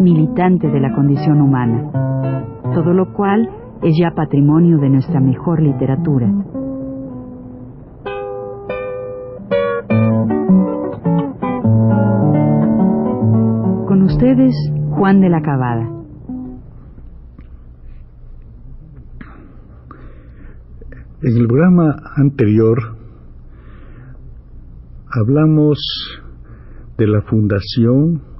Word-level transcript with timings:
militante 0.00 0.68
de 0.68 0.80
la 0.80 0.94
condición 0.94 1.40
humana, 1.40 1.90
todo 2.74 2.92
lo 2.92 3.12
cual 3.12 3.48
es 3.82 3.96
ya 3.98 4.10
patrimonio 4.14 4.78
de 4.78 4.90
nuestra 4.90 5.20
mejor 5.20 5.62
literatura. 5.62 6.28
Con 13.86 14.02
ustedes, 14.02 14.54
Juan 14.90 15.20
de 15.20 15.28
la 15.28 15.42
Cabada. 15.42 15.90
En 21.22 21.36
el 21.38 21.46
programa 21.46 21.96
anterior 22.16 22.96
hablamos 25.10 25.78
de 26.98 27.06
la 27.06 27.22
fundación 27.22 28.33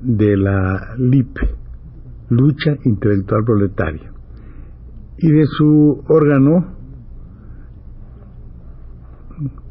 de 0.00 0.36
la 0.36 0.94
LIP, 0.98 1.38
Lucha 2.30 2.76
Intelectual 2.84 3.44
Proletaria, 3.44 4.12
y 5.18 5.30
de 5.30 5.46
su 5.46 6.04
órgano, 6.08 6.74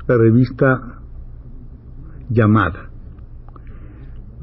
la 0.07 0.17
revista 0.17 1.01
Llamada. 2.29 2.89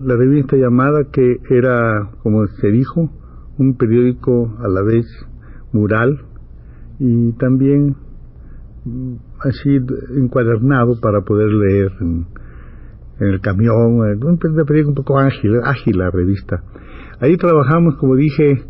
La 0.00 0.16
revista 0.16 0.56
Llamada 0.56 1.05
que 1.12 1.41
era, 1.50 2.11
como 2.22 2.46
se 2.46 2.69
dijo, 2.69 3.11
un 3.58 3.77
periódico 3.77 4.56
a 4.58 4.69
la 4.69 4.83
vez 4.83 5.06
mural 5.72 6.24
y 6.98 7.33
también 7.33 7.96
mm, 8.84 9.14
así 9.41 9.78
encuadernado 10.17 11.00
para 11.00 11.22
poder 11.22 11.50
leer 11.50 11.92
el 13.30 13.40
camión, 13.40 14.00
un 14.00 14.38
periódico 14.38 14.90
un 14.90 14.94
poco 14.94 15.18
ágil, 15.18 15.60
ágil 15.64 15.98
la 15.98 16.10
revista. 16.10 16.62
Ahí 17.20 17.36
trabajamos, 17.36 17.96
como 17.96 18.16
dije, 18.16 18.64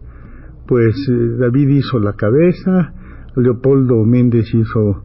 pues 0.66 0.94
eh, 1.08 1.36
David 1.38 1.68
hizo 1.68 1.98
la 1.98 2.14
cabeza, 2.14 2.92
Leopoldo 3.36 4.04
Méndez 4.04 4.52
hizo 4.54 5.04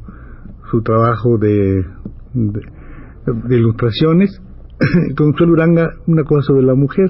su 0.70 0.82
trabajo 0.82 1.38
de, 1.38 1.86
de, 2.34 3.58
ilustraciones, 3.58 4.42
Consuelo 5.18 5.54
Uranga 5.54 5.92
una 6.08 6.24
cosa 6.24 6.48
sobre 6.48 6.64
la 6.64 6.76
mujer, 6.76 7.10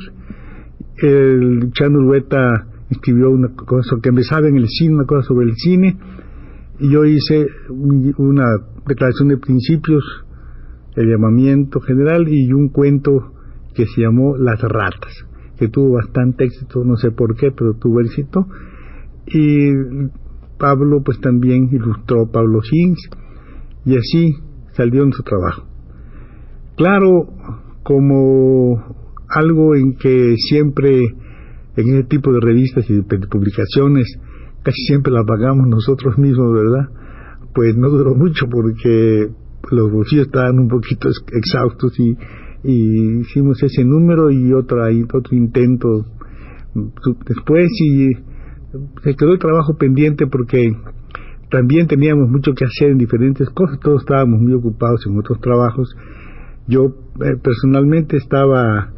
el 0.98 1.72
Chano 1.74 2.00
Urueta 2.00 2.68
escribió 2.90 3.30
una 3.30 3.50
cosa 3.50 3.98
que 4.02 4.10
empezaba 4.10 4.48
en 4.48 4.58
el 4.58 4.68
cine, 4.68 4.96
una 4.96 5.06
cosa 5.06 5.28
sobre 5.28 5.48
el 5.48 5.56
cine, 5.56 5.98
y 6.80 6.92
yo 6.92 7.04
hice 7.06 7.48
una 7.70 8.46
declaración 8.88 9.30
de 9.30 9.38
principios, 9.38 10.04
el 10.98 11.10
llamamiento 11.10 11.80
general 11.80 12.28
y 12.28 12.52
un 12.52 12.70
cuento 12.70 13.32
que 13.76 13.86
se 13.86 14.02
llamó 14.02 14.36
Las 14.36 14.60
ratas, 14.62 15.14
que 15.58 15.70
tuvo 15.70 15.94
bastante 15.94 16.46
éxito, 16.46 16.84
no 16.84 16.98
sé 16.98 17.12
por 17.12 17.36
qué, 17.36 17.52
pero 17.52 17.76
tuvo 17.76 18.02
éxito. 18.02 18.48
Y 19.28 19.70
Pablo 20.58 21.02
pues 21.06 21.20
también 21.22 21.70
ilustró 21.72 22.30
Pablo 22.32 22.62
Sins 22.64 23.10
y 23.86 23.96
así 23.96 24.34
salió 24.74 25.04
en 25.04 25.14
su 25.14 25.22
trabajo. 25.22 25.68
Claro, 26.76 27.30
como 27.84 28.84
algo 29.30 29.76
en 29.76 29.96
que 29.96 30.36
siempre 30.38 31.04
en 31.76 31.88
ese 31.90 32.04
tipo 32.06 32.34
de 32.34 32.40
revistas 32.40 32.90
y 32.90 32.96
de 32.96 33.04
publicaciones 33.04 34.20
casi 34.64 34.82
siempre 34.88 35.14
la 35.14 35.24
pagamos 35.24 35.68
nosotros 35.68 36.18
mismos, 36.18 36.54
¿verdad? 36.54 36.90
Pues 37.54 37.78
no 37.78 37.90
duró 37.90 38.16
mucho 38.16 38.48
porque 38.50 39.30
los 39.72 39.92
bolsillos 39.92 40.28
estaban 40.28 40.60
un 40.60 40.68
poquito 40.68 41.10
exhaustos 41.32 42.00
y, 42.00 42.18
hicimos 42.64 43.62
ese 43.64 43.86
número 43.86 44.30
y 44.30 44.52
otra, 44.52 44.88
otro 45.14 45.38
intento 45.38 46.06
después 47.26 47.70
y 47.80 48.14
se 49.04 49.16
quedó 49.16 49.32
el 49.32 49.40
trabajo 49.40 49.78
pendiente 49.78 50.28
porque 50.28 50.72
también 51.50 51.88
teníamos 51.88 52.30
mucho 52.30 52.54
que 52.54 52.66
hacer 52.66 52.90
en 52.90 52.98
diferentes 52.98 53.50
cosas, 53.52 53.80
todos 53.80 54.02
estábamos 54.02 54.42
muy 54.42 54.54
ocupados 54.54 55.06
en 55.08 55.18
otros 55.18 55.40
trabajos. 55.40 55.96
Yo 56.68 56.88
eh, 57.22 57.38
personalmente 57.42 58.18
estaba 58.18 58.92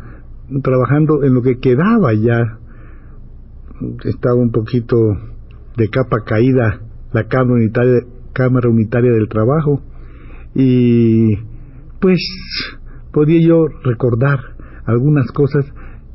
trabajando 0.64 1.24
en 1.24 1.36
lo 1.36 1.44
que 1.44 1.60
quedaba 1.60 2.14
ya, 2.14 2.58
estaba 4.06 4.36
un 4.36 4.52
poquito 4.52 4.98
de 5.78 5.90
capa 5.90 6.24
caída 6.26 6.82
la 7.14 7.26
Cámara 7.26 7.54
Unitaria, 7.54 8.02
Cámara 8.34 8.70
Unitaria 8.70 9.12
del 9.12 9.30
Trabajo 9.30 9.82
y 10.56 11.36
pues 12.00 12.20
podía 13.12 13.40
yo 13.42 13.68
recordar 13.84 14.40
algunas 14.86 15.32
cosas, 15.32 15.66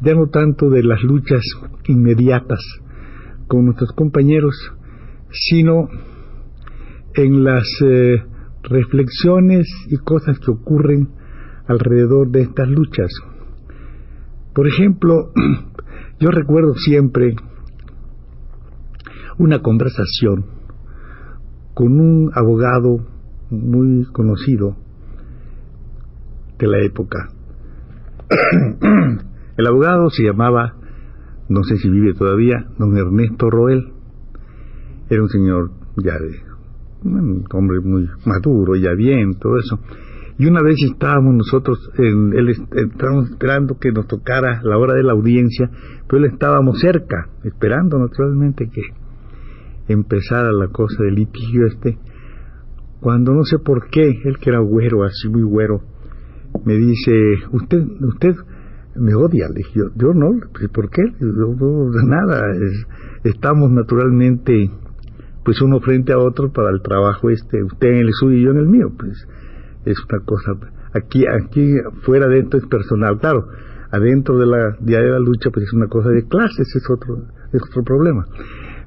ya 0.03 0.15
no 0.15 0.29
tanto 0.29 0.69
de 0.71 0.83
las 0.83 1.03
luchas 1.03 1.43
inmediatas 1.87 2.61
con 3.47 3.67
nuestros 3.67 3.93
compañeros, 3.93 4.55
sino 5.31 5.89
en 7.15 7.45
las 7.45 7.65
eh, 7.85 8.23
reflexiones 8.63 9.67
y 9.89 9.97
cosas 9.99 10.39
que 10.39 10.51
ocurren 10.51 11.09
alrededor 11.67 12.31
de 12.31 12.43
estas 12.43 12.69
luchas. 12.69 13.11
Por 14.55 14.67
ejemplo, 14.67 15.33
yo 16.21 16.31
recuerdo 16.31 16.75
siempre 16.75 17.35
una 19.39 19.61
conversación 19.61 20.47
con 21.75 22.01
un 22.01 22.31
abogado 22.35 23.14
muy 23.55 24.05
conocido 24.07 24.77
de 26.59 26.67
la 26.67 26.81
época. 26.83 27.29
El 29.57 29.67
abogado 29.67 30.11
se 30.11 30.25
llamaba, 30.25 30.75
no 31.49 31.63
sé 31.63 31.77
si 31.77 31.89
vive 31.89 32.15
todavía, 32.15 32.67
don 32.79 32.97
Ernesto 32.97 33.51
Roel. 33.51 33.93
Era 35.09 35.23
un 35.23 35.29
señor 35.29 35.71
ya 35.97 36.19
de, 36.19 36.41
un 37.05 37.45
hombre 37.53 37.81
muy 37.81 38.09
maduro, 38.25 38.75
ya 38.77 38.95
bien, 38.95 39.35
todo 39.39 39.59
eso. 39.59 39.79
Y 40.37 40.47
una 40.47 40.63
vez 40.63 40.77
estábamos 40.83 41.35
nosotros, 41.35 41.79
en, 41.97 42.33
él, 42.33 42.49
estábamos 42.49 43.31
esperando 43.31 43.79
que 43.79 43.93
nos 43.93 44.09
tocara 44.09 44.61
la 44.65 44.79
hora 44.79 44.95
de 44.95 45.05
la 45.05 45.13
audiencia, 45.13 45.71
pero 46.09 46.25
él 46.25 46.33
estábamos 46.33 46.81
cerca, 46.81 47.29
esperando 47.45 47.99
naturalmente 47.99 48.69
que 48.69 48.83
empezara 49.87 50.51
la 50.53 50.69
cosa 50.69 51.05
del 51.05 51.15
litigio 51.15 51.67
este, 51.67 51.99
cuando 53.05 53.35
no 53.35 53.45
sé 53.45 53.59
por 53.59 53.91
qué, 53.91 54.01
él 54.25 54.39
que 54.41 54.49
era 54.49 54.61
güero, 54.61 55.05
así 55.05 55.29
muy 55.29 55.43
güero, 55.43 55.83
me 56.65 56.73
dice, 56.73 57.35
usted, 57.53 57.85
usted 58.01 58.35
me 58.97 59.15
odia, 59.15 59.47
le 59.49 59.57
dije, 59.57 59.79
yo, 59.95 60.15
no, 60.15 60.31
¿por 60.73 60.89
qué? 60.89 61.03
Nada, 61.21 62.47
estamos 63.25 63.71
naturalmente, 63.73 64.71
pues 65.45 65.61
uno 65.61 65.81
frente 65.81 66.15
a 66.15 66.19
otro 66.19 66.51
para 66.51 66.71
el 66.71 66.81
trabajo 66.81 67.29
este, 67.29 67.63
usted 67.63 67.89
en 67.89 68.07
el 68.07 68.11
suyo 68.11 68.39
y 68.39 68.43
yo 68.43 68.53
en 68.53 68.57
el 68.57 68.69
mío, 68.69 68.87
pues 68.99 69.29
es 69.85 69.99
una 70.09 70.25
cosa, 70.25 70.53
aquí, 70.95 71.25
aquí 71.27 71.75
fuera 72.07 72.27
de 72.27 72.39
esto 72.39 72.57
es 72.57 72.65
personal, 72.69 73.19
claro, 73.19 73.49
adentro 73.91 74.39
de 74.39 74.47
la 74.47 74.79
día 74.81 75.01
de 75.01 75.11
la 75.11 75.19
lucha 75.19 75.51
pues 75.53 75.67
es 75.67 75.75
una 75.75 75.89
cosa 75.89 76.09
de 76.09 76.27
clases, 76.27 76.75
es 76.75 76.89
otro, 76.89 77.19
es 77.53 77.61
otro 77.69 77.85
problema. 77.85 78.25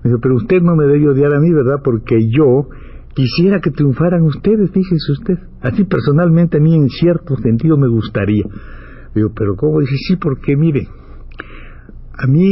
Me 0.04 0.10
dijo, 0.10 0.20
pero 0.20 0.36
usted 0.36 0.60
no 0.62 0.76
me 0.76 0.86
debe 0.86 1.08
odiar 1.08 1.36
a 1.36 1.40
mí, 1.40 1.54
¿verdad? 1.54 1.82
Porque 1.84 2.18
yo 2.30 2.68
quisiera 3.18 3.60
que 3.60 3.72
triunfaran 3.72 4.22
ustedes, 4.22 4.70
fíjese 4.70 5.12
usted. 5.14 5.40
Así 5.62 5.86
personalmente 5.86 6.58
a 6.58 6.60
mí 6.62 6.76
en 6.76 6.88
cierto 6.88 7.36
sentido 7.38 7.76
me 7.76 7.88
gustaría. 7.88 8.44
Digo, 9.16 9.32
pero 9.36 9.56
¿cómo? 9.56 9.80
Dice, 9.80 9.96
sí, 10.08 10.18
porque 10.18 10.56
mire, 10.56 10.88
a 12.14 12.28
mí 12.28 12.52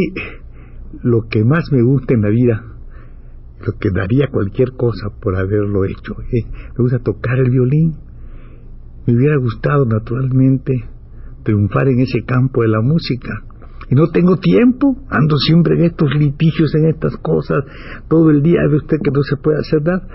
lo 1.03 1.27
que 1.29 1.43
más 1.43 1.71
me 1.71 1.83
gusta 1.83 2.15
en 2.15 2.21
la 2.23 2.29
vida, 2.29 2.63
lo 3.63 3.73
que 3.79 3.89
daría 3.93 4.29
cualquier 4.31 4.71
cosa 4.71 5.09
por 5.21 5.35
haberlo 5.35 5.85
hecho, 5.85 6.15
¿eh? 6.31 6.45
me 6.75 6.81
gusta 6.81 6.97
tocar 6.97 7.37
el 7.37 7.51
violín. 7.51 7.97
Me 9.05 9.13
hubiera 9.13 9.37
gustado 9.37 9.85
naturalmente 9.85 10.73
triunfar 11.43 11.89
en 11.89 11.99
ese 11.99 12.23
campo 12.25 12.63
de 12.63 12.69
la 12.69 12.81
música 12.81 13.43
y 13.87 13.93
no 13.93 14.07
tengo 14.07 14.37
tiempo, 14.37 14.97
ando 15.09 15.37
siempre 15.37 15.75
en 15.75 15.83
estos 15.83 16.09
litigios, 16.15 16.73
en 16.73 16.87
estas 16.87 17.17
cosas, 17.17 17.59
todo 18.07 18.31
el 18.31 18.41
día 18.41 18.61
ve 18.67 18.77
usted 18.77 18.97
que 19.03 19.11
no 19.11 19.21
se 19.21 19.37
puede 19.37 19.59
hacer 19.59 19.83
nada. 19.83 20.07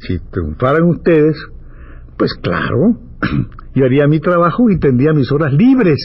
Si 0.00 0.18
triunfaran 0.30 0.84
ustedes, 0.84 1.36
pues 2.16 2.34
claro, 2.34 2.98
yo 3.74 3.84
haría 3.84 4.06
mi 4.06 4.20
trabajo 4.20 4.70
y 4.70 4.78
tendría 4.78 5.12
mis 5.12 5.30
horas 5.32 5.52
libres 5.52 5.98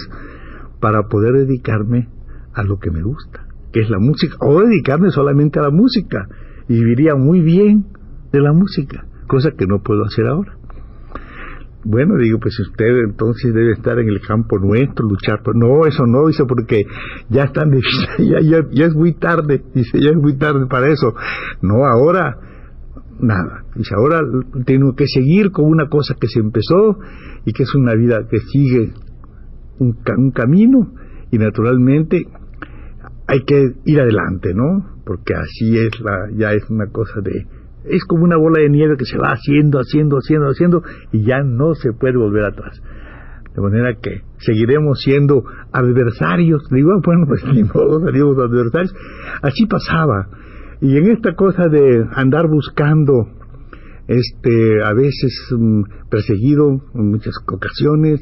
para 0.80 1.04
poder 1.08 1.34
dedicarme 1.46 2.10
a 2.54 2.64
lo 2.64 2.78
que 2.78 2.92
me 2.92 3.02
gusta, 3.02 3.48
que 3.72 3.82
es 3.82 3.90
la 3.90 4.00
música, 4.00 4.36
o 4.42 4.62
dedicarme 4.62 5.12
solamente 5.12 5.60
a 5.60 5.64
la 5.64 5.72
música, 5.72 6.28
y 6.68 6.76
viviría 6.76 7.16
muy 7.16 7.42
bien 7.42 7.86
de 8.32 8.40
la 8.40 8.54
música, 8.54 9.06
cosa 9.28 9.52
que 9.58 9.66
no 9.66 9.82
puedo 9.82 10.04
hacer 10.06 10.28
ahora. 10.28 10.58
Bueno, 11.86 12.16
digo, 12.18 12.40
pues 12.40 12.58
usted 12.60 12.86
entonces 13.10 13.54
debe 13.54 13.74
estar 13.74 14.00
en 14.00 14.08
el 14.08 14.22
campo 14.22 14.58
nuestro, 14.58 15.06
luchar 15.06 15.44
por... 15.44 15.56
No, 15.58 15.86
eso 15.86 16.06
no, 16.06 16.28
dice, 16.28 16.46
porque 16.46 16.86
ya 17.30 17.44
están 17.44 17.72
ya, 18.20 18.40
ya, 18.42 18.60
ya 18.72 18.86
es 18.86 18.96
muy 18.96 19.14
tarde, 19.16 19.62
dice, 19.74 20.00
ya 20.00 20.12
es 20.12 20.16
muy 20.16 20.38
tarde 20.38 20.66
para 20.68 20.88
eso. 20.88 21.14
No, 21.62 21.86
ahora, 21.86 22.38
nada. 23.24 23.66
Dice, 23.76 23.96
ahora 23.96 24.22
tengo 24.66 24.96
que 24.96 25.06
seguir 25.08 25.52
con 25.52 25.66
una 25.66 25.88
cosa 25.88 26.16
que 26.20 26.28
se 26.28 26.40
empezó 26.40 27.00
y 27.46 27.54
que 27.54 27.64
es 27.64 27.76
una 27.76 27.96
vida 27.96 28.28
que 28.30 28.40
sigue 28.40 28.94
un, 29.80 29.98
un 30.18 30.32
camino 30.32 30.94
y 31.32 31.38
naturalmente 31.38 32.28
hay 33.28 33.40
que 33.46 33.74
ir 33.86 34.00
adelante, 34.00 34.54
¿no? 34.54 35.02
Porque 35.06 35.34
así 35.34 35.78
es 35.78 36.00
la, 36.02 36.30
ya 36.36 36.54
es 36.54 36.70
una 36.70 36.88
cosa 36.88 37.22
de, 37.22 37.48
es 37.86 38.04
como 38.06 38.24
una 38.24 38.38
bola 38.38 38.62
de 38.62 38.70
nieve 38.70 38.96
que 38.98 39.06
se 39.06 39.18
va 39.18 39.30
haciendo, 39.30 39.80
haciendo, 39.80 40.18
haciendo, 40.18 40.48
haciendo 40.48 40.84
y 41.12 41.24
ya 41.24 41.42
no 41.44 41.74
se 41.76 41.94
puede 41.94 42.18
volver 42.18 42.46
atrás. 42.46 42.82
De 43.56 43.62
manera 43.62 43.94
que 44.02 44.22
seguiremos 44.38 45.00
siendo 45.02 45.44
adversarios. 45.72 46.64
Digo, 46.72 46.92
bueno, 47.06 47.26
pues 47.28 47.44
ni 47.54 47.64
modo, 47.64 48.00
salimos 48.00 48.38
adversarios. 48.38 48.96
Así 49.42 49.66
pasaba. 49.68 50.28
Y 50.84 50.98
en 50.98 51.12
esta 51.12 51.34
cosa 51.34 51.68
de 51.70 52.06
andar 52.14 52.48
buscando, 52.48 53.28
este, 54.08 54.84
a 54.84 54.94
veces 54.94 55.34
mm, 55.58 55.84
perseguido 56.12 56.82
en 56.94 57.10
muchas 57.10 57.34
ocasiones, 57.52 58.20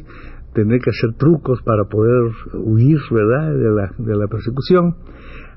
tener 0.53 0.79
que 0.79 0.91
hacer 0.91 1.15
trucos 1.17 1.61
para 1.63 1.85
poder 1.85 2.31
huir, 2.53 2.99
¿verdad?, 3.09 3.53
de 3.53 3.71
la, 3.71 3.91
de 3.97 4.15
la 4.15 4.27
persecución 4.27 4.95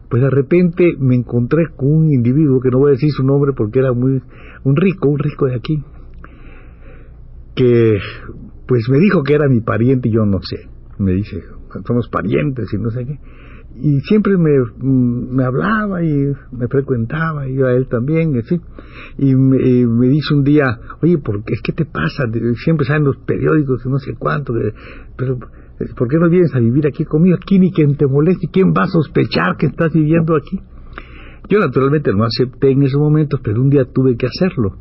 pues 0.08 0.22
de 0.22 0.30
repente 0.30 0.94
me 0.98 1.16
encontré 1.16 1.64
con 1.74 1.88
un 1.88 2.12
individuo 2.12 2.60
que 2.60 2.70
no 2.70 2.78
voy 2.78 2.90
a 2.90 2.92
decir 2.92 3.10
su 3.10 3.24
nombre 3.24 3.52
porque 3.56 3.80
era 3.80 3.92
muy 3.92 4.22
un 4.62 4.76
rico, 4.76 5.08
un 5.08 5.18
rico 5.18 5.46
de 5.46 5.56
aquí, 5.56 5.82
que 7.56 7.98
pues 8.68 8.88
me 8.90 8.98
dijo 8.98 9.24
que 9.24 9.34
era 9.34 9.48
mi 9.48 9.60
pariente 9.60 10.08
y 10.08 10.12
yo 10.12 10.24
no 10.24 10.38
sé, 10.40 10.68
me 10.98 11.12
dice, 11.12 11.42
somos 11.84 12.08
parientes 12.08 12.72
y 12.72 12.78
no 12.78 12.90
sé 12.90 13.06
qué, 13.06 13.18
y 13.76 14.00
siempre 14.00 14.36
me, 14.36 14.50
mm, 14.60 15.34
me 15.34 15.44
hablaba 15.44 16.02
y 16.02 16.32
me 16.52 16.68
frecuentaba 16.68 17.48
y 17.48 17.56
yo 17.56 17.66
a 17.66 17.72
él 17.72 17.88
también, 17.88 18.34
y 19.18 19.34
me, 19.34 19.86
me, 19.86 20.08
dice 20.08 20.34
un 20.34 20.44
día, 20.44 20.78
oye, 21.02 21.18
¿por 21.18 21.42
qué, 21.44 21.54
¿qué 21.62 21.72
te 21.72 21.84
pasa? 21.84 22.24
Siempre 22.64 22.86
salen 22.86 23.04
los 23.04 23.16
periódicos 23.18 23.84
y 23.84 23.88
no 23.88 23.98
sé 23.98 24.14
cuánto, 24.18 24.54
pero 25.16 25.38
¿Por 25.96 26.08
qué 26.08 26.18
no 26.18 26.28
vienes 26.28 26.54
a 26.54 26.60
vivir 26.60 26.86
aquí 26.86 27.04
conmigo? 27.04 27.36
Aquí 27.36 27.58
ni 27.58 27.72
quien 27.72 27.96
te 27.96 28.06
moleste, 28.06 28.46
¿quién 28.52 28.72
va 28.72 28.84
a 28.84 28.86
sospechar 28.86 29.56
que 29.58 29.66
estás 29.66 29.92
viviendo 29.92 30.36
aquí? 30.36 30.60
Yo 31.48 31.58
naturalmente 31.58 32.12
no 32.14 32.24
acepté 32.24 32.70
en 32.70 32.84
esos 32.84 33.00
momentos, 33.00 33.40
pero 33.42 33.60
un 33.60 33.70
día 33.70 33.84
tuve 33.84 34.16
que 34.16 34.26
hacerlo 34.26 34.76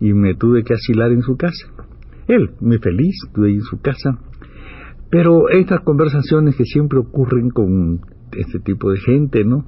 y 0.00 0.12
me 0.12 0.34
tuve 0.34 0.62
que 0.64 0.74
asilar 0.74 1.12
en 1.12 1.22
su 1.22 1.36
casa. 1.36 1.66
Él, 2.28 2.50
muy 2.60 2.78
feliz, 2.78 3.16
estuve 3.26 3.52
en 3.52 3.62
su 3.62 3.80
casa. 3.80 4.18
Pero 5.10 5.48
estas 5.48 5.80
conversaciones 5.80 6.56
que 6.56 6.64
siempre 6.64 6.98
ocurren 6.98 7.48
con 7.48 8.00
este 8.36 8.58
tipo 8.60 8.90
de 8.90 8.98
gente, 8.98 9.44
¿no? 9.44 9.64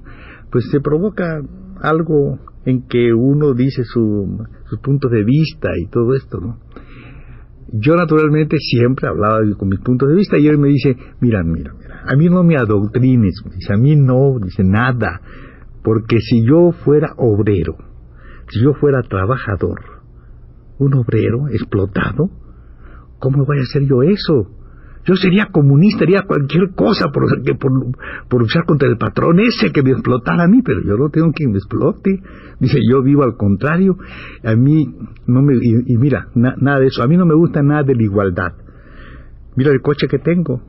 Pues 0.50 0.68
se 0.70 0.80
provoca 0.80 1.40
algo 1.80 2.38
en 2.64 2.86
que 2.86 3.12
uno 3.12 3.54
dice 3.54 3.84
su, 3.84 4.46
sus 4.68 4.80
puntos 4.80 5.10
de 5.10 5.24
vista 5.24 5.70
y 5.78 5.86
todo 5.86 6.14
esto, 6.14 6.40
¿no? 6.40 6.58
Yo 7.72 7.94
naturalmente 7.94 8.56
siempre 8.58 9.08
hablaba 9.08 9.38
con 9.56 9.68
mis 9.68 9.80
puntos 9.80 10.08
de 10.08 10.16
vista 10.16 10.36
y 10.38 10.48
él 10.48 10.58
me 10.58 10.68
dice, 10.68 10.96
mira, 11.20 11.44
mira, 11.44 11.72
mira, 11.72 12.02
a 12.04 12.16
mí 12.16 12.28
no 12.28 12.42
me 12.42 12.56
adoctrines, 12.56 13.42
dice, 13.44 13.72
a 13.72 13.76
mí 13.76 13.94
no, 13.94 14.38
dice 14.42 14.64
nada, 14.64 15.20
porque 15.84 16.18
si 16.18 16.44
yo 16.44 16.72
fuera 16.72 17.14
obrero, 17.16 17.76
si 18.48 18.60
yo 18.62 18.72
fuera 18.74 19.02
trabajador, 19.02 19.80
un 20.78 20.94
obrero 20.94 21.46
explotado, 21.48 22.30
¿cómo 23.20 23.44
voy 23.44 23.58
a 23.58 23.62
hacer 23.62 23.82
yo 23.86 24.02
eso? 24.02 24.59
Yo 25.06 25.16
sería 25.16 25.46
comunista, 25.46 26.04
haría 26.04 26.22
cualquier 26.26 26.74
cosa 26.74 27.06
por, 27.10 27.24
luchar 28.40 28.64
contra 28.66 28.88
el 28.88 28.98
patrón 28.98 29.40
ese 29.40 29.72
que 29.72 29.82
me 29.82 29.92
explotara 29.92 30.44
a 30.44 30.46
mí, 30.46 30.60
pero 30.62 30.82
yo 30.82 30.96
no 30.96 31.08
tengo 31.08 31.32
quien 31.32 31.52
me 31.52 31.58
explote. 31.58 32.20
Dice, 32.58 32.78
yo 32.88 33.02
vivo 33.02 33.22
al 33.22 33.36
contrario. 33.36 33.96
A 34.44 34.54
mí 34.56 34.94
no 35.26 35.42
me... 35.42 35.54
Y, 35.56 35.96
mira, 35.96 36.28
nada 36.34 36.80
de 36.80 36.86
eso. 36.86 37.02
A 37.02 37.06
mí 37.06 37.16
no 37.16 37.24
me 37.24 37.34
gusta 37.34 37.62
nada 37.62 37.82
de 37.82 37.94
la 37.94 38.02
igualdad. 38.02 38.52
Mira 39.56 39.70
el 39.70 39.80
coche 39.80 40.06
que 40.06 40.18
tengo. 40.18 40.62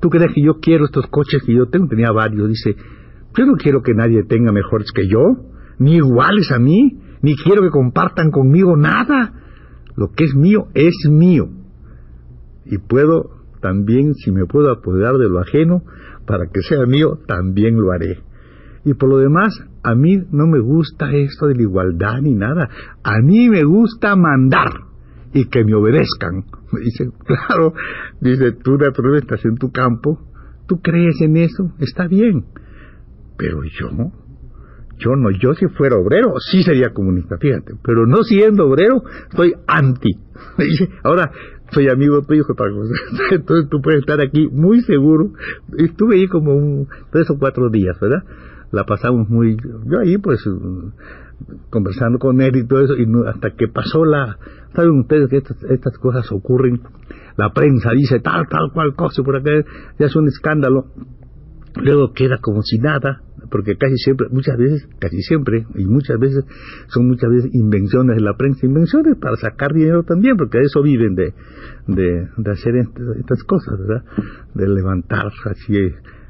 ¿Tú 0.00 0.08
crees 0.10 0.32
que 0.32 0.42
yo 0.42 0.60
quiero 0.60 0.84
estos 0.84 1.06
coches 1.08 1.42
que 1.44 1.54
yo 1.54 1.66
tengo? 1.66 1.88
Tenía 1.88 2.12
varios. 2.12 2.48
Dice, 2.48 2.76
yo 3.36 3.46
no 3.46 3.54
quiero 3.54 3.82
que 3.82 3.94
nadie 3.94 4.22
tenga 4.24 4.52
mejores 4.52 4.92
que 4.92 5.08
yo, 5.08 5.22
ni 5.78 5.96
iguales 5.96 6.52
a 6.52 6.58
mí, 6.58 7.00
ni 7.20 7.34
quiero 7.36 7.62
que 7.62 7.70
compartan 7.70 8.30
conmigo 8.30 8.76
nada. 8.76 9.32
Lo 9.96 10.12
que 10.12 10.24
es 10.24 10.34
mío 10.36 10.68
es 10.74 10.94
mío. 11.10 11.48
Y 12.64 12.78
puedo 12.78 13.41
también 13.62 14.14
si 14.14 14.32
me 14.32 14.44
puedo 14.44 14.70
apoderar 14.70 15.16
de 15.16 15.28
lo 15.28 15.38
ajeno 15.38 15.82
para 16.26 16.46
que 16.52 16.60
sea 16.60 16.84
mío, 16.84 17.20
también 17.26 17.80
lo 17.80 17.92
haré. 17.92 18.18
Y 18.84 18.94
por 18.94 19.08
lo 19.08 19.18
demás, 19.18 19.54
a 19.82 19.94
mí 19.94 20.18
no 20.30 20.46
me 20.46 20.60
gusta 20.60 21.12
esto 21.12 21.46
de 21.46 21.54
la 21.54 21.62
igualdad 21.62 22.20
ni 22.20 22.34
nada. 22.34 22.68
A 23.02 23.20
mí 23.22 23.48
me 23.48 23.62
gusta 23.62 24.16
mandar 24.16 24.70
y 25.32 25.46
que 25.46 25.64
me 25.64 25.74
obedezcan. 25.74 26.44
Me 26.72 26.80
dice, 26.80 27.10
claro, 27.26 27.74
dice, 28.18 28.52
tú 28.52 28.78
naturalmente 28.78 29.34
estás 29.34 29.44
en 29.44 29.56
tu 29.56 29.70
campo, 29.70 30.18
tú 30.66 30.80
crees 30.80 31.20
en 31.20 31.36
eso, 31.36 31.70
está 31.78 32.06
bien. 32.06 32.46
Pero 33.36 33.62
yo, 33.62 33.90
yo 34.96 35.16
no, 35.16 35.30
yo 35.30 35.52
si 35.52 35.66
fuera 35.66 35.96
obrero, 35.96 36.32
sí 36.50 36.62
sería 36.62 36.94
comunista, 36.94 37.36
fíjate. 37.38 37.74
Pero 37.82 38.06
no 38.06 38.22
siendo 38.22 38.68
obrero, 38.68 39.02
soy 39.36 39.52
anti. 39.66 40.12
Ahora, 41.04 41.30
soy 41.72 41.88
amigo 41.88 42.22
tuyo, 42.22 42.44
Entonces 43.30 43.68
tú 43.70 43.80
puedes 43.80 44.00
estar 44.00 44.20
aquí 44.20 44.48
muy 44.48 44.80
seguro. 44.82 45.32
Estuve 45.76 46.16
ahí 46.16 46.28
como 46.28 46.86
tres 47.10 47.30
o 47.30 47.38
cuatro 47.38 47.70
días, 47.70 47.98
¿verdad? 48.00 48.22
La 48.70 48.84
pasamos 48.84 49.28
muy... 49.28 49.56
Yo 49.56 49.98
ahí 50.00 50.18
pues 50.18 50.46
conversando 51.70 52.18
con 52.18 52.40
él 52.40 52.56
y 52.56 52.66
todo 52.66 52.80
eso, 52.80 52.94
y 52.94 53.06
hasta 53.26 53.50
que 53.50 53.68
pasó 53.68 54.04
la... 54.04 54.38
Saben 54.74 55.00
ustedes 55.00 55.28
que 55.28 55.36
estas 55.36 55.98
cosas 55.98 56.30
ocurren, 56.32 56.80
la 57.36 57.52
prensa 57.52 57.90
dice 57.90 58.20
tal, 58.20 58.48
tal, 58.48 58.72
cual 58.72 58.94
cosa, 58.94 59.22
por 59.22 59.36
acá 59.36 59.50
ya 59.98 60.06
es 60.06 60.16
un 60.16 60.28
escándalo, 60.28 60.86
luego 61.76 62.12
queda 62.12 62.38
como 62.40 62.62
si 62.62 62.78
nada, 62.78 63.22
porque 63.52 63.76
casi 63.76 63.96
siempre, 63.98 64.28
muchas 64.30 64.56
veces, 64.56 64.88
casi 64.98 65.20
siempre, 65.20 65.66
y 65.74 65.84
muchas 65.84 66.18
veces, 66.18 66.44
son 66.88 67.06
muchas 67.06 67.30
veces 67.30 67.54
invenciones 67.54 68.16
de 68.16 68.22
la 68.22 68.34
prensa, 68.34 68.64
invenciones 68.64 69.18
para 69.20 69.36
sacar 69.36 69.74
dinero 69.74 70.02
también, 70.04 70.38
porque 70.38 70.58
de 70.58 70.64
eso 70.64 70.82
viven, 70.82 71.14
de, 71.14 71.34
de, 71.86 72.28
de 72.34 72.50
hacer 72.50 72.74
estas 73.20 73.44
cosas, 73.44 73.78
¿verdad? 73.78 74.04
De 74.54 74.66
levantar 74.66 75.30
así 75.44 75.74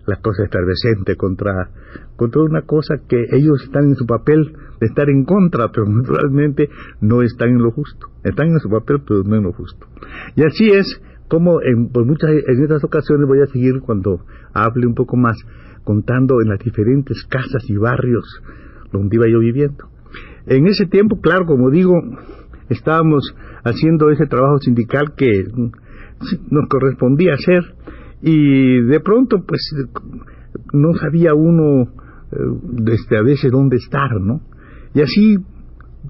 la 0.05 0.17
cosa 0.17 0.45
efervescente 0.45 1.14
contra, 1.14 1.71
contra 2.17 2.43
una 2.43 2.62
cosa 2.62 2.97
que 3.09 3.25
ellos 3.31 3.62
están 3.62 3.85
en 3.85 3.95
su 3.95 4.05
papel 4.05 4.52
de 4.81 4.87
estar 4.88 5.09
en 5.09 5.25
contra, 5.25 5.71
pero 5.71 5.87
naturalmente 5.87 6.69
no 7.00 7.23
están 7.23 7.50
en 7.50 7.62
lo 7.62 7.71
justo. 7.71 8.09
Están 8.25 8.49
en 8.49 8.59
su 8.59 8.69
papel, 8.69 8.99
pero 9.07 9.23
no 9.23 9.37
en 9.37 9.45
lo 9.45 9.52
justo. 9.52 9.87
Y 10.35 10.43
así 10.43 10.71
es 10.71 11.00
como 11.29 11.62
en, 11.62 11.88
por 11.88 12.05
muchas, 12.07 12.31
en 12.31 12.62
estas 12.62 12.85
ocasiones 12.85 13.26
voy 13.26 13.41
a 13.41 13.47
seguir 13.47 13.81
cuando 13.81 14.25
hable 14.52 14.87
un 14.87 14.95
poco 14.95 15.17
más 15.17 15.37
contando 15.85 16.41
en 16.43 16.49
las 16.49 16.59
diferentes 16.59 17.25
casas 17.29 17.69
y 17.69 17.76
barrios 17.76 18.25
donde 18.93 19.17
iba 19.17 19.29
yo 19.29 19.38
viviendo. 19.41 19.88
En 20.47 20.67
ese 20.67 20.87
tiempo, 20.87 21.21
claro, 21.21 21.47
como 21.47 21.71
digo, 21.71 21.95
estábamos 22.69 23.35
haciendo 23.64 24.11
ese 24.11 24.26
trabajo 24.26 24.59
sindical 24.59 25.14
que 25.17 25.45
nos 26.50 26.69
correspondía 26.69 27.35
hacer 27.35 27.75
y 28.23 28.81
de 28.83 29.00
pronto 29.00 29.45
pues 29.47 29.61
no 30.73 30.93
sabía 30.95 31.35
uno 31.35 31.93
desde 32.62 32.95
este, 32.95 33.17
a 33.19 33.23
veces 33.23 33.50
dónde 33.50 33.76
estar, 33.76 34.21
¿no? 34.21 34.41
Y 34.95 35.00
así 35.00 35.37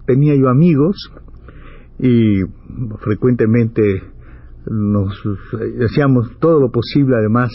tenía 0.07 0.35
yo 0.35 0.49
amigos 0.49 1.11
y 1.99 2.41
frecuentemente 3.01 4.03
nos 4.71 5.13
hacíamos 5.85 6.39
todo 6.39 6.61
lo 6.61 6.71
posible 6.71 7.17
además 7.17 7.51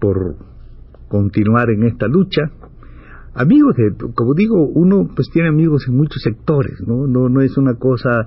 por 0.00 0.36
continuar 1.08 1.70
en 1.70 1.84
esta 1.84 2.06
lucha. 2.06 2.42
Amigos, 3.34 3.76
de, 3.76 3.92
como 4.14 4.34
digo, 4.34 4.66
uno 4.66 5.08
pues 5.14 5.28
tiene 5.30 5.48
amigos 5.48 5.86
en 5.88 5.96
muchos 5.96 6.22
sectores, 6.22 6.80
¿no? 6.86 7.06
No, 7.06 7.28
no 7.28 7.42
es 7.42 7.56
una 7.58 7.74
cosa, 7.74 8.26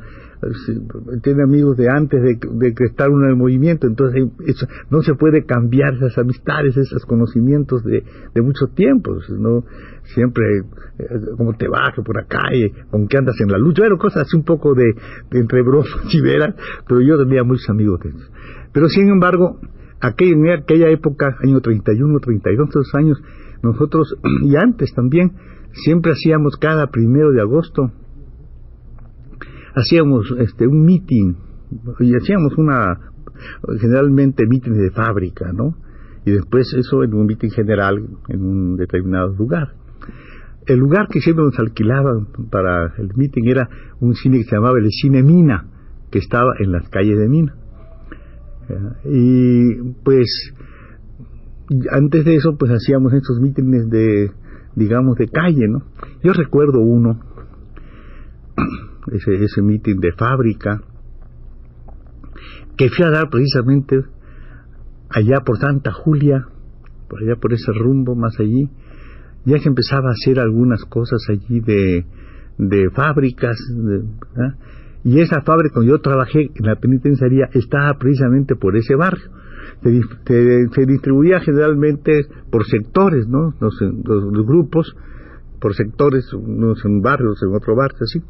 tiene 1.22 1.44
amigos 1.44 1.76
de 1.76 1.90
antes 1.90 2.22
de, 2.22 2.40
de 2.52 2.74
que 2.74 2.86
estar 2.86 3.10
uno 3.10 3.26
en 3.26 3.32
el 3.32 3.36
movimiento, 3.36 3.88
entonces 3.88 4.24
no 4.90 5.02
se 5.02 5.14
puede 5.16 5.46
cambiar 5.46 5.96
esas 5.96 6.18
amistades, 6.18 6.78
esos 6.78 7.06
conocimientos 7.06 7.84
de, 7.84 8.04
de 8.34 8.42
muchos 8.42 8.74
tiempos, 8.74 9.30
¿no? 9.30 9.66
Siempre, 10.14 10.44
eh, 10.98 11.06
como 11.38 11.54
te 11.54 11.68
vas 11.68 11.94
por 12.06 12.18
acá, 12.18 12.54
y 12.54 12.70
con 12.90 13.08
qué 13.08 13.18
andas 13.18 13.36
en 13.42 13.52
la 13.52 13.58
lucha, 13.58 13.84
bueno, 13.84 13.98
cosas 13.98 14.24
así 14.24 14.38
un 14.38 14.44
poco 14.44 14.74
de, 14.74 14.94
entre 15.32 15.62
bromas 15.62 15.90
y 16.12 16.22
veras, 16.22 16.56
pero 16.88 17.02
yo 17.02 17.18
tenía 17.18 17.44
muchos 17.44 17.70
amigos 17.70 18.00
de 18.00 18.14
Pero 18.74 18.88
sin 18.88 19.10
embargo, 19.10 19.60
aquella, 20.00 20.56
aquella 20.62 20.90
época, 20.90 21.36
año 21.44 21.60
31, 21.60 22.20
32, 22.20 22.70
esos 22.70 22.96
años, 22.96 23.22
nosotros, 23.62 24.16
y 24.44 24.56
antes 24.56 24.94
también, 24.94 25.34
siempre 25.74 26.14
hacíamos 26.14 26.56
cada 26.58 26.88
primero 26.88 27.32
de 27.32 27.42
agosto, 27.42 27.92
hacíamos 29.80 30.34
este 30.40 30.68
un 30.68 30.86
meeting, 30.86 31.34
y 32.00 32.16
hacíamos 32.16 32.58
una, 32.58 33.12
generalmente 33.80 34.46
meeting 34.48 34.74
de 34.74 34.92
fábrica, 34.92 35.52
¿no? 35.54 35.76
Y 36.26 36.32
después 36.32 36.74
eso 36.78 37.04
en 37.04 37.14
un 37.14 37.26
meeting 37.26 37.50
general 37.50 37.98
en 38.28 38.42
un 38.42 38.76
determinado 38.76 39.34
lugar. 39.36 39.74
El 40.66 40.80
lugar 40.80 41.08
que 41.10 41.22
siempre 41.22 41.46
nos 41.46 41.58
alquilaban 41.58 42.28
para 42.52 42.94
el 42.98 43.10
meeting 43.16 43.44
era 43.48 43.70
un 44.02 44.14
cine 44.14 44.38
que 44.38 44.44
se 44.44 44.56
llamaba 44.56 44.78
el 44.78 44.90
Cine 44.92 45.24
Mina, 45.24 45.66
que 46.12 46.20
estaba 46.20 46.52
en 46.60 46.72
las 46.72 46.88
calles 46.90 47.18
de 47.18 47.28
Mina. 47.28 47.56
Y 49.06 49.94
pues 50.04 50.54
antes 51.92 52.26
de 52.26 52.36
eso 52.36 52.56
pues 52.58 52.72
hacíamos 52.72 53.14
estos 53.14 53.40
mítines 53.40 53.90
de 53.90 54.32
digamos 54.76 55.18
de 55.18 55.28
calle, 55.28 55.68
¿no? 55.68 55.84
Yo 56.24 56.34
recuerdo 56.34 56.80
uno 56.80 57.20
ese 59.14 59.44
ese 59.44 59.62
mitin 59.62 60.00
de 60.00 60.12
fábrica 60.14 60.82
que 62.78 62.90
fui 62.90 63.06
a 63.06 63.10
dar 63.10 63.30
precisamente 63.30 64.00
allá 65.10 65.42
por 65.42 65.58
Santa 65.58 65.92
Julia, 65.92 66.46
por 67.10 67.22
allá 67.22 67.36
por 67.36 67.54
ese 67.54 67.72
rumbo 67.74 68.16
más 68.16 68.40
allí, 68.40 68.70
ya 69.46 69.58
se 69.58 69.70
empezaba 69.70 70.10
a 70.10 70.14
hacer 70.14 70.40
algunas 70.40 70.86
cosas 70.86 71.22
allí 71.30 71.60
de, 71.60 72.06
de 72.58 72.90
fábricas, 72.92 73.58
y 75.04 75.20
esa 75.20 75.42
fábrica 75.42 75.76
donde 75.76 75.92
yo 75.92 76.00
trabajé 76.00 76.52
en 76.54 76.66
la 76.66 76.76
penitenciaría 76.76 77.50
estaba 77.54 77.98
precisamente 77.98 78.56
por 78.56 78.76
ese 78.76 78.96
barrio. 78.96 79.30
Se, 79.82 80.86
distribuía 80.86 81.40
generalmente 81.40 82.26
por 82.52 82.66
sectores, 82.66 83.28
¿no? 83.28 83.54
Los, 83.62 83.80
grupos, 84.46 84.94
por 85.62 85.74
sectores, 85.74 86.34
unos 86.34 86.84
en 86.84 87.02
barrios, 87.02 87.42
en 87.44 87.56
otro 87.56 87.76
barrio, 87.76 87.98
así. 88.02 88.22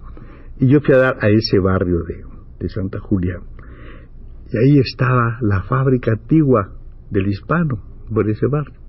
Y 0.60 0.68
yo 0.68 0.82
fui 0.82 0.94
a 0.94 0.98
dar 0.98 1.18
a 1.22 1.30
ese 1.30 1.60
barrio 1.60 2.04
de, 2.04 2.24
de 2.60 2.70
Santa 2.70 3.00
Julia. 3.00 3.40
Y 4.52 4.58
ahí 4.58 4.80
estaba 4.80 5.38
la 5.42 5.64
fábrica 5.64 6.12
antigua 6.12 6.74
del 7.10 7.28
hispano, 7.28 7.82
por 8.14 8.30
ese 8.30 8.48
barrio. 8.48 8.80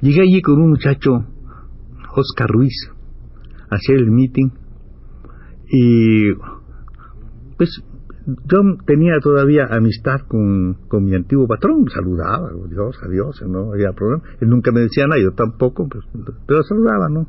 Llegué 0.00 0.22
allí 0.22 0.42
con 0.42 0.60
un 0.60 0.70
muchacho, 0.70 1.24
Oscar 2.14 2.48
Ruiz, 2.50 2.90
a 3.70 3.76
hacer 3.76 3.96
el 3.96 4.10
meeting 4.10 4.50
y 5.68 6.32
pues 7.56 7.82
yo 8.26 8.60
tenía 8.86 9.18
todavía 9.20 9.66
amistad 9.70 10.20
con, 10.26 10.74
con 10.88 11.04
mi 11.04 11.14
antiguo 11.14 11.46
patrón, 11.46 11.84
saludaba, 11.88 12.50
Dios, 12.70 12.96
adiós, 13.06 13.42
no 13.46 13.72
había 13.72 13.92
problema. 13.92 14.22
Él 14.40 14.48
nunca 14.48 14.72
me 14.72 14.80
decía 14.80 15.06
nada, 15.06 15.20
yo 15.20 15.32
tampoco, 15.32 15.88
pues, 15.88 16.04
pero 16.46 16.62
saludaba, 16.62 17.08
¿no? 17.10 17.26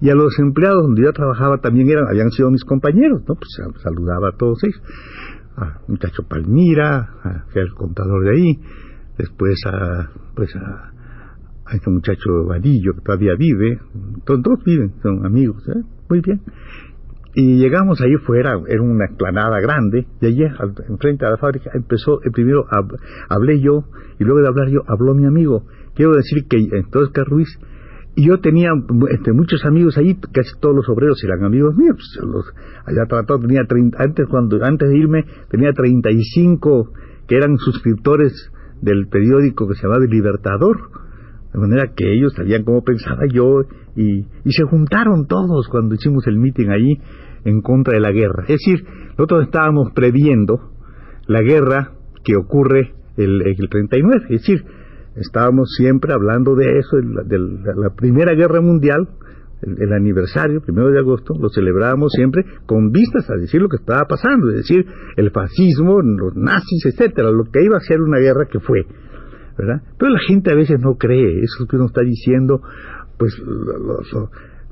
Y 0.00 0.10
a 0.10 0.14
los 0.14 0.38
empleados 0.38 0.82
donde 0.82 1.02
yo 1.02 1.12
trabajaba 1.12 1.58
también 1.58 1.88
eran, 1.88 2.06
habían 2.08 2.30
sido 2.30 2.50
mis 2.50 2.64
compañeros, 2.64 3.22
¿no? 3.26 3.34
Pues 3.34 3.48
saludaba 3.82 4.28
a 4.28 4.36
todos 4.36 4.62
ellos. 4.62 4.82
A 5.56 5.80
muchacho 5.88 6.22
Palmira, 6.28 7.14
a, 7.24 7.44
el 7.54 7.74
contador 7.74 8.24
de 8.24 8.30
ahí, 8.30 8.60
después 9.18 9.60
a, 9.66 10.08
pues 10.36 10.54
a, 10.54 10.92
a 11.66 11.74
este 11.74 11.90
muchacho 11.90 12.46
Vadillo 12.46 12.94
que 12.94 13.00
todavía 13.00 13.34
vive, 13.36 13.80
todos, 14.24 14.62
viven, 14.64 14.94
son 15.02 15.26
amigos, 15.26 15.68
¿eh? 15.68 15.82
muy 16.08 16.20
bien. 16.20 16.40
Y 17.34 17.58
llegamos 17.58 18.00
ahí 18.00 18.14
fuera, 18.26 18.58
era 18.66 18.82
una 18.82 19.04
explanada 19.04 19.60
grande, 19.60 20.06
y 20.20 20.26
allí, 20.26 20.44
enfrente 20.88 21.26
a 21.26 21.30
la 21.30 21.36
fábrica, 21.36 21.70
empezó, 21.74 22.20
primero 22.32 22.64
hablé 23.28 23.60
yo, 23.60 23.84
y 24.18 24.24
luego 24.24 24.40
de 24.40 24.48
hablar 24.48 24.68
yo, 24.68 24.80
habló 24.86 25.14
mi 25.14 25.26
amigo. 25.26 25.64
Quiero 25.94 26.14
decir 26.14 26.46
que 26.48 26.56
entonces 26.56 27.12
Ruiz, 27.26 27.48
y 28.16 28.26
yo 28.26 28.40
tenía 28.40 28.70
este, 29.10 29.32
muchos 29.32 29.64
amigos 29.64 29.96
allí, 29.98 30.16
casi 30.32 30.58
todos 30.58 30.74
los 30.74 30.88
obreros 30.88 31.22
eran 31.22 31.44
amigos 31.44 31.76
míos. 31.76 31.96
Pues, 31.96 32.26
los, 32.26 32.52
allá 32.86 33.06
tratado, 33.06 33.38
tenía 33.40 33.62
30, 33.68 34.02
antes, 34.02 34.26
cuando, 34.28 34.58
antes 34.64 34.88
de 34.88 34.96
irme, 34.96 35.24
tenía 35.50 35.72
35 35.72 36.92
que 37.28 37.36
eran 37.36 37.56
suscriptores 37.58 38.50
del 38.80 39.06
periódico 39.08 39.68
que 39.68 39.74
se 39.74 39.82
llamaba 39.82 40.04
El 40.04 40.10
Libertador 40.10 40.78
de 41.52 41.58
manera 41.58 41.92
que 41.96 42.12
ellos 42.12 42.32
sabían 42.36 42.64
cómo 42.64 42.82
pensaba 42.82 43.22
yo 43.32 43.62
y, 43.98 44.52
se 44.52 44.64
juntaron 44.64 45.26
todos 45.26 45.66
cuando 45.68 45.96
hicimos 45.96 46.26
el 46.28 46.38
meeting 46.38 46.68
ahí 46.68 47.00
en 47.44 47.60
contra 47.62 47.94
de 47.94 48.00
la 48.00 48.12
guerra. 48.12 48.44
Es 48.44 48.60
decir, 48.64 48.84
nosotros 49.10 49.44
estábamos 49.44 49.90
previendo 49.92 50.70
la 51.26 51.42
guerra 51.42 51.92
que 52.24 52.36
ocurre 52.36 52.92
el, 53.16 53.42
el 53.42 53.68
39. 53.68 54.26
Es 54.30 54.40
decir, 54.40 54.64
estábamos 55.16 55.70
siempre 55.76 56.12
hablando 56.12 56.54
de 56.54 56.78
eso, 56.78 56.96
de 56.96 57.38
la, 57.38 57.90
Primera 57.90 58.34
Guerra 58.34 58.60
Mundial, 58.60 59.08
el, 59.62 59.82
el, 59.82 59.92
aniversario, 59.92 60.60
primero 60.60 60.90
de 60.90 61.00
agosto, 61.00 61.34
lo 61.36 61.48
celebrábamos 61.48 62.12
siempre 62.14 62.44
con 62.66 62.92
vistas 62.92 63.28
a 63.28 63.36
decir 63.36 63.60
lo 63.60 63.68
que 63.68 63.78
estaba 63.78 64.04
pasando, 64.04 64.50
es 64.50 64.58
decir, 64.58 64.86
el 65.16 65.32
fascismo, 65.32 66.00
los 66.00 66.36
nazis, 66.36 66.86
etcétera, 66.86 67.32
lo 67.32 67.44
que 67.44 67.64
iba 67.64 67.76
a 67.76 67.80
ser 67.80 68.00
una 68.00 68.18
guerra 68.18 68.46
que 68.46 68.60
fue. 68.60 68.86
Pero 69.56 70.12
la 70.12 70.20
gente 70.28 70.52
a 70.52 70.54
veces 70.54 70.78
no 70.78 70.94
cree, 70.94 71.40
eso 71.42 71.66
que 71.68 71.74
uno 71.74 71.86
está 71.86 72.02
diciendo, 72.02 72.62
pues, 73.18 73.34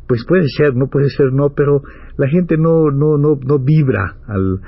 pues 0.07 0.25
puede 0.27 0.47
ser, 0.49 0.75
no 0.75 0.87
puede 0.87 1.11
ser, 1.11 1.33
no, 1.33 1.51
pero 1.51 1.83
la 2.17 2.29
gente 2.29 2.57
no, 2.57 2.91
no, 2.91 3.19
no, 3.19 3.39
no 3.45 3.59
vibra 3.59 4.17
al, 4.27 4.61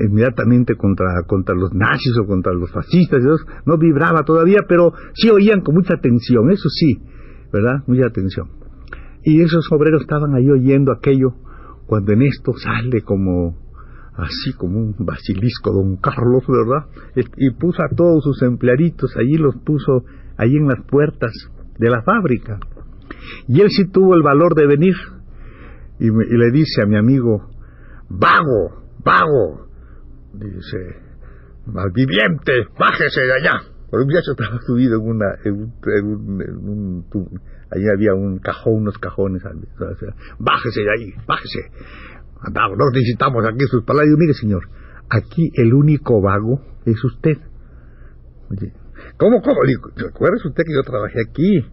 inmediatamente 0.00 0.76
contra, 0.76 1.06
contra 1.26 1.54
los 1.54 1.72
nazis 1.74 2.16
o 2.22 2.26
contra 2.26 2.52
los 2.52 2.70
fascistas, 2.70 3.22
no 3.66 3.76
vibraba 3.76 4.22
todavía, 4.22 4.60
pero 4.68 4.92
sí 5.14 5.28
oían 5.30 5.62
con 5.62 5.74
mucha 5.74 5.94
atención, 5.94 6.50
eso 6.50 6.68
sí, 6.68 7.02
¿verdad? 7.52 7.82
Mucha 7.86 8.06
atención. 8.06 8.48
Y 9.24 9.42
esos 9.42 9.66
obreros 9.72 10.02
estaban 10.02 10.34
ahí 10.34 10.48
oyendo 10.48 10.92
aquello, 10.92 11.34
cuando 11.86 12.12
en 12.12 12.22
esto 12.22 12.52
sale 12.56 13.02
como 13.02 13.68
así 14.14 14.52
como 14.52 14.80
un 14.80 14.94
basilisco 14.98 15.72
don 15.72 15.96
Carlos, 15.96 16.42
¿verdad? 16.48 16.86
Y 17.36 17.50
puso 17.50 17.82
a 17.82 17.88
todos 17.94 18.24
sus 18.24 18.42
empleaditos, 18.42 19.16
allí 19.16 19.36
los 19.36 19.56
puso, 19.64 20.04
allí 20.36 20.56
en 20.56 20.66
las 20.66 20.84
puertas 20.86 21.32
de 21.78 21.88
la 21.88 22.02
fábrica. 22.02 22.58
Y 23.48 23.60
él 23.60 23.68
sí 23.70 23.90
tuvo 23.90 24.14
el 24.14 24.22
valor 24.22 24.54
de 24.54 24.66
venir 24.66 24.94
y, 25.98 26.10
le 26.10 26.50
dice 26.52 26.82
a 26.82 26.86
mi 26.86 26.96
amigo, 26.96 27.50
vago, 28.08 28.82
vago, 29.04 29.68
dice, 30.34 30.96
malviviente, 31.66 32.66
bájese 32.78 33.20
de 33.20 33.32
allá. 33.32 33.60
Porque 33.90 34.04
un 34.04 34.08
muchacho 34.08 34.32
estaba 34.32 34.60
subido 34.66 35.00
en 35.00 35.08
una, 35.08 35.26
en 35.44 36.06
un, 36.06 37.04
allí 37.70 37.84
había 37.92 38.14
un 38.14 38.38
cajón, 38.38 38.82
unos 38.82 38.98
cajones, 38.98 39.42
bájese 40.38 40.80
de 40.80 40.90
ahí, 40.90 41.14
bájese 41.26 41.70
no 42.52 42.90
necesitamos 42.92 43.44
aquí 43.46 43.66
sus 43.68 43.84
palabras. 43.84 44.14
mire, 44.16 44.34
señor, 44.34 44.68
aquí 45.10 45.50
el 45.54 45.74
único 45.74 46.20
vago 46.20 46.60
es 46.84 47.02
usted. 47.04 47.36
Oye, 48.50 48.72
¿cómo, 49.16 49.40
cómo? 49.42 49.60
Digo, 49.66 49.90
usted 50.44 50.64
que 50.64 50.74
yo 50.74 50.82
trabajé 50.82 51.20
aquí? 51.28 51.64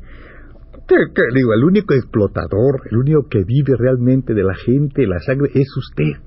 ¿Qué, 0.88 0.96
Digo, 1.34 1.54
el 1.54 1.64
único 1.64 1.94
explotador, 1.94 2.82
el 2.92 2.98
único 2.98 3.28
que 3.30 3.44
vive 3.44 3.76
realmente 3.78 4.34
de 4.34 4.44
la 4.44 4.56
gente, 4.56 5.08
la 5.08 5.20
sangre, 5.20 5.50
es 5.54 5.68
usted. 5.78 6.22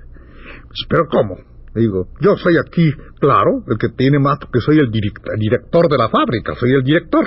Pues, 0.66 0.86
¿Pero 0.88 1.06
cómo? 1.10 1.36
Digo, 1.74 2.08
yo 2.20 2.36
soy 2.36 2.56
aquí, 2.56 2.90
claro, 3.20 3.62
el 3.68 3.78
que 3.78 3.88
tiene 3.90 4.18
más, 4.18 4.38
porque 4.38 4.60
soy 4.60 4.78
el, 4.78 4.90
director 4.90 5.88
de 5.88 5.98
la 5.98 6.08
fábrica, 6.08 6.54
soy 6.54 6.72
el 6.72 6.82
director. 6.82 7.24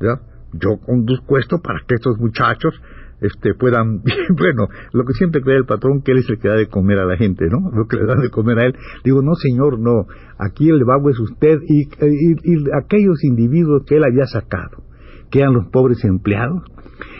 ¿ya? 0.00 0.20
Yo 0.52 0.78
conduzco 0.84 1.38
esto 1.38 1.58
para 1.62 1.80
que 1.86 1.96
estos 1.96 2.16
muchachos 2.18 2.74
este, 3.22 3.54
puedan, 3.54 4.02
bueno, 4.36 4.68
lo 4.92 5.04
que 5.04 5.12
siempre 5.14 5.40
cree 5.42 5.56
el 5.56 5.64
patrón, 5.64 6.02
que 6.02 6.12
él 6.12 6.18
es 6.18 6.28
el 6.28 6.38
que 6.38 6.48
da 6.48 6.56
de 6.56 6.66
comer 6.66 6.98
a 6.98 7.06
la 7.06 7.16
gente, 7.16 7.46
¿no? 7.48 7.70
Lo 7.72 7.86
que 7.86 7.96
le 7.96 8.06
da 8.06 8.16
de 8.16 8.30
comer 8.30 8.58
a 8.58 8.66
él. 8.66 8.74
Digo, 9.04 9.22
no, 9.22 9.34
señor, 9.34 9.78
no. 9.78 10.06
Aquí 10.38 10.68
el 10.68 10.84
vago 10.84 11.08
es 11.08 11.18
usted 11.20 11.58
y, 11.68 11.86
aquellos 12.76 13.22
individuos 13.24 13.84
que 13.86 13.96
él 13.96 14.04
había 14.04 14.26
sacado, 14.26 14.82
que 15.32 15.40
eran 15.40 15.54
los 15.54 15.66
pobres 15.68 16.04
empleados. 16.04 16.62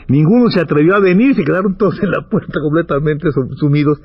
Ninguno 0.09 0.51
se 0.51 0.61
atrevió 0.61 0.95
a 0.95 1.01
venir, 1.01 1.35
se 1.35 1.45
quedaron 1.45 1.77
todos 1.77 2.01
en 2.03 2.11
la 2.11 2.29
puerta 2.29 2.61
completamente 2.61 3.29
sumidos 3.57 4.01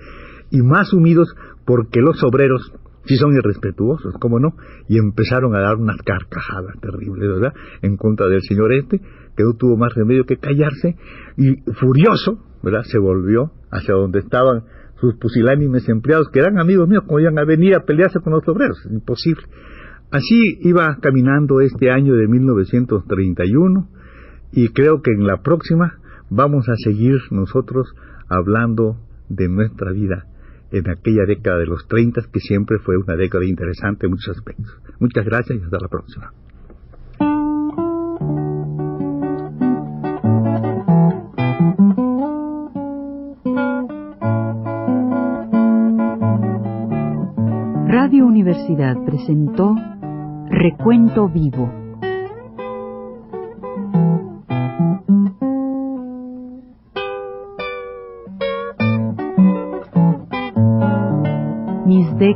y 0.49 0.61
más 0.61 0.89
sumidos 0.89 1.35
porque 1.65 1.99
los 1.99 2.23
obreros 2.23 2.71
sí 3.05 3.17
son 3.17 3.35
irrespetuosos, 3.35 4.15
¿cómo 4.19 4.39
no? 4.39 4.55
Y 4.87 4.97
empezaron 4.97 5.55
a 5.55 5.59
dar 5.59 5.75
unas 5.75 5.97
carcajadas 6.03 6.79
terribles, 6.79 7.29
¿verdad? 7.29 7.53
En 7.81 7.97
contra 7.97 8.27
del 8.27 8.41
señor 8.41 8.73
este, 8.73 8.99
que 8.99 9.43
no 9.43 9.53
tuvo 9.57 9.77
más 9.77 9.93
remedio 9.93 10.23
que 10.25 10.37
callarse, 10.37 10.95
y 11.37 11.55
furioso, 11.73 12.39
¿verdad? 12.63 12.83
Se 12.83 12.99
volvió 12.99 13.51
hacia 13.71 13.93
donde 13.93 14.19
estaban 14.19 14.63
sus 14.99 15.15
pusilánimes 15.15 15.87
empleados, 15.89 16.29
que 16.31 16.39
eran 16.39 16.59
amigos 16.59 16.87
míos, 16.87 17.03
como 17.05 17.19
iban 17.19 17.37
a 17.37 17.45
venir 17.45 17.75
a 17.75 17.85
pelearse 17.85 18.19
con 18.19 18.33
los 18.33 18.47
obreros, 18.47 18.77
imposible. 18.89 19.43
Así 20.11 20.59
iba 20.61 20.97
caminando 21.01 21.59
este 21.59 21.91
año 21.91 22.13
de 22.15 22.27
1931, 22.27 23.89
y 24.57 24.69
creo 24.69 25.03
que 25.03 25.11
en 25.11 25.27
la 25.27 25.43
próxima 25.43 25.99
vamos 26.31 26.67
a 26.67 26.75
seguir 26.77 27.19
nosotros 27.29 27.93
hablando 28.27 28.97
de 29.29 29.47
nuestra 29.49 29.91
vida 29.91 30.25
en 30.71 30.89
aquella 30.89 31.27
década 31.27 31.59
de 31.59 31.67
los 31.67 31.87
30, 31.87 32.21
que 32.33 32.39
siempre 32.39 32.79
fue 32.79 32.97
una 32.97 33.15
década 33.15 33.45
interesante 33.45 34.07
en 34.07 34.13
muchos 34.13 34.35
aspectos. 34.35 34.75
Muchas 34.99 35.25
gracias 35.25 35.59
y 35.59 35.61
hasta 35.61 35.77
la 35.79 35.87
próxima. 35.89 36.33
Radio 47.87 48.25
Universidad 48.25 48.95
presentó 49.05 49.75
Recuento 50.49 51.29
Vivo 51.29 51.86